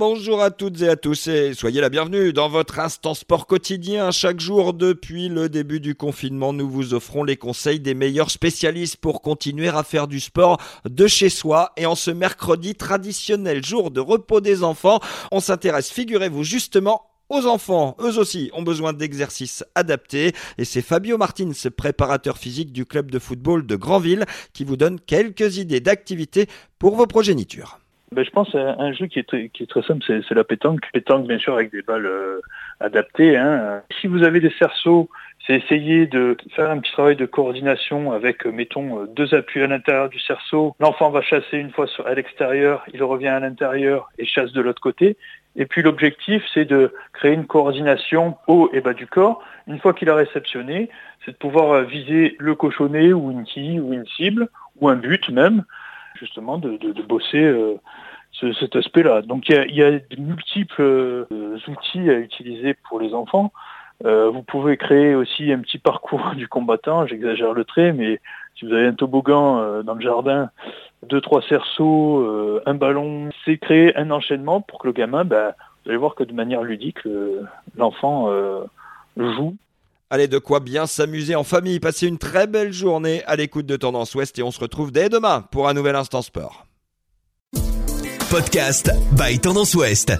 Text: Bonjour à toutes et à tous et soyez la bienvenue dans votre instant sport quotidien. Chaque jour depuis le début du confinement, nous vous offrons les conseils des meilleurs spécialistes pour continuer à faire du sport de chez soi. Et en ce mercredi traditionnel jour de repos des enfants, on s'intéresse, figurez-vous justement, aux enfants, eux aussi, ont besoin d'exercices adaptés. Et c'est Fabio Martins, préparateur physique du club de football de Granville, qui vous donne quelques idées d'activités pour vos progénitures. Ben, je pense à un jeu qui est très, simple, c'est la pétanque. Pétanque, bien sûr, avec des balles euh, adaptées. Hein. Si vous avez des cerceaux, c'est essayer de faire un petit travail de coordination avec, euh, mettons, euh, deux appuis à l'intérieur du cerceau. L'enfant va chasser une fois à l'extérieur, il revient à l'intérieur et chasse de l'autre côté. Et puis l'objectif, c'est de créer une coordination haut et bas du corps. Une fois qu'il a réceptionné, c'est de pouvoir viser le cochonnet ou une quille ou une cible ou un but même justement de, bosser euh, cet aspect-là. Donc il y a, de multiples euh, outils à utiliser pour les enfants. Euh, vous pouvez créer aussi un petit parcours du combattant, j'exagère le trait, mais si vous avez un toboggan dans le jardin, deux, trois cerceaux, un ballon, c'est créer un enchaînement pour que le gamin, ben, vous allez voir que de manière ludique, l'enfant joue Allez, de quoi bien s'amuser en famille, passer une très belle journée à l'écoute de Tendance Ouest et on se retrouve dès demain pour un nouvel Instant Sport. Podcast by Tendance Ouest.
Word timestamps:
Bonjour 0.00 0.40
à 0.40 0.50
toutes 0.50 0.80
et 0.80 0.88
à 0.88 0.96
tous 0.96 1.26
et 1.26 1.52
soyez 1.52 1.82
la 1.82 1.90
bienvenue 1.90 2.32
dans 2.32 2.48
votre 2.48 2.78
instant 2.78 3.12
sport 3.12 3.46
quotidien. 3.46 4.10
Chaque 4.12 4.40
jour 4.40 4.72
depuis 4.72 5.28
le 5.28 5.50
début 5.50 5.78
du 5.78 5.94
confinement, 5.94 6.54
nous 6.54 6.70
vous 6.70 6.94
offrons 6.94 7.22
les 7.22 7.36
conseils 7.36 7.80
des 7.80 7.92
meilleurs 7.92 8.30
spécialistes 8.30 8.96
pour 8.96 9.20
continuer 9.20 9.68
à 9.68 9.82
faire 9.82 10.08
du 10.08 10.18
sport 10.18 10.56
de 10.88 11.06
chez 11.06 11.28
soi. 11.28 11.72
Et 11.76 11.84
en 11.84 11.96
ce 11.96 12.10
mercredi 12.10 12.74
traditionnel 12.74 13.62
jour 13.62 13.90
de 13.90 14.00
repos 14.00 14.40
des 14.40 14.64
enfants, 14.64 15.00
on 15.32 15.40
s'intéresse, 15.40 15.90
figurez-vous 15.90 16.44
justement, 16.44 17.02
aux 17.28 17.44
enfants, 17.44 17.94
eux 18.00 18.18
aussi, 18.18 18.50
ont 18.54 18.62
besoin 18.62 18.94
d'exercices 18.94 19.64
adaptés. 19.74 20.32
Et 20.56 20.64
c'est 20.64 20.80
Fabio 20.80 21.18
Martins, 21.18 21.52
préparateur 21.76 22.38
physique 22.38 22.72
du 22.72 22.86
club 22.86 23.10
de 23.10 23.18
football 23.18 23.66
de 23.66 23.76
Granville, 23.76 24.24
qui 24.54 24.64
vous 24.64 24.78
donne 24.78 24.98
quelques 24.98 25.58
idées 25.58 25.80
d'activités 25.80 26.46
pour 26.78 26.96
vos 26.96 27.06
progénitures. 27.06 27.80
Ben, 28.12 28.24
je 28.24 28.30
pense 28.30 28.52
à 28.56 28.74
un 28.80 28.92
jeu 28.92 29.06
qui 29.06 29.20
est 29.20 29.68
très, 29.68 29.82
simple, 29.82 30.04
c'est 30.04 30.34
la 30.34 30.42
pétanque. 30.42 30.80
Pétanque, 30.92 31.28
bien 31.28 31.38
sûr, 31.38 31.54
avec 31.54 31.70
des 31.70 31.82
balles 31.82 32.06
euh, 32.06 32.40
adaptées. 32.80 33.36
Hein. 33.36 33.82
Si 34.00 34.08
vous 34.08 34.24
avez 34.24 34.40
des 34.40 34.50
cerceaux, 34.58 35.08
c'est 35.46 35.54
essayer 35.54 36.08
de 36.08 36.36
faire 36.56 36.72
un 36.72 36.78
petit 36.78 36.90
travail 36.90 37.14
de 37.14 37.24
coordination 37.24 38.10
avec, 38.10 38.46
euh, 38.46 38.50
mettons, 38.50 39.02
euh, 39.02 39.06
deux 39.06 39.32
appuis 39.32 39.62
à 39.62 39.68
l'intérieur 39.68 40.08
du 40.08 40.18
cerceau. 40.18 40.74
L'enfant 40.80 41.10
va 41.10 41.22
chasser 41.22 41.58
une 41.58 41.70
fois 41.70 41.86
à 42.04 42.14
l'extérieur, 42.14 42.82
il 42.92 43.00
revient 43.04 43.28
à 43.28 43.38
l'intérieur 43.38 44.10
et 44.18 44.26
chasse 44.26 44.50
de 44.50 44.60
l'autre 44.60 44.82
côté. 44.82 45.16
Et 45.54 45.66
puis 45.66 45.82
l'objectif, 45.82 46.42
c'est 46.52 46.64
de 46.64 46.92
créer 47.12 47.34
une 47.34 47.46
coordination 47.46 48.36
haut 48.48 48.70
et 48.72 48.80
bas 48.80 48.92
du 48.92 49.06
corps. 49.06 49.40
Une 49.68 49.78
fois 49.78 49.94
qu'il 49.94 50.10
a 50.10 50.16
réceptionné, 50.16 50.90
c'est 51.24 51.30
de 51.30 51.36
pouvoir 51.36 51.82
viser 51.84 52.34
le 52.40 52.56
cochonnet 52.56 53.12
ou 53.12 53.30
une 53.30 53.44
quille 53.44 53.78
ou 53.78 53.92
une 53.92 54.06
cible 54.06 54.48
ou 54.80 54.88
un 54.88 54.96
but 54.96 55.28
même 55.28 55.62
justement 56.20 56.58
de, 56.58 56.78
bosser 57.02 57.42
euh, 57.42 57.76
cet 58.60 58.76
aspect-là. 58.76 59.22
Donc 59.22 59.48
il 59.48 59.74
y 59.74 59.82
a, 59.82 59.90
de 59.90 60.20
multiples 60.20 60.82
euh, 60.82 61.58
outils 61.66 62.08
à 62.10 62.18
utiliser 62.18 62.74
pour 62.74 63.00
les 63.00 63.14
enfants. 63.14 63.52
Euh, 64.04 64.30
vous 64.30 64.42
pouvez 64.42 64.76
créer 64.76 65.14
aussi 65.14 65.52
un 65.52 65.58
petit 65.60 65.78
parcours 65.78 66.32
du 66.36 66.46
combattant, 66.46 67.06
j'exagère 67.06 67.52
le 67.52 67.64
trait, 67.64 67.92
mais 67.92 68.20
si 68.54 68.66
vous 68.66 68.72
avez 68.72 68.86
un 68.86 68.94
toboggan 68.94 69.82
dans 69.82 69.94
le 69.94 70.00
jardin, 70.00 70.50
deux, 71.06 71.20
trois 71.20 71.40
cerceaux, 71.42 72.60
un 72.66 72.74
ballon, 72.74 73.30
c'est 73.44 73.56
créer 73.56 73.96
un 73.96 74.10
enchaînement 74.10 74.60
pour 74.60 74.80
que 74.80 74.86
le 74.86 74.92
gamin, 74.92 75.24
ben, 75.24 75.54
vous 75.84 75.90
allez 75.90 75.98
voir 75.98 76.14
que 76.14 76.24
de 76.24 76.34
manière 76.34 76.62
ludique, 76.62 76.98
l'enfant 77.76 78.28
joue 79.16 79.56
Allez, 80.12 80.26
de 80.26 80.38
quoi 80.38 80.58
bien 80.58 80.88
s'amuser 80.88 81.36
en 81.36 81.44
famille, 81.44 81.78
passer 81.78 82.08
une 82.08 82.18
très 82.18 82.48
belle 82.48 82.72
journée 82.72 83.22
à 83.26 83.36
l'écoute 83.36 83.66
de 83.66 83.76
Tendance 83.76 84.12
Ouest 84.16 84.36
et 84.40 84.42
on 84.42 84.50
se 84.50 84.58
retrouve 84.58 84.90
dès 84.90 85.08
demain 85.08 85.46
pour 85.52 85.68
un 85.68 85.72
nouvel 85.72 85.94
Instant 85.94 86.22
Sport. 86.22 86.66
Podcast 88.28 88.90
by 89.12 89.38
Tendance 89.38 89.74
Ouest. 89.74 90.12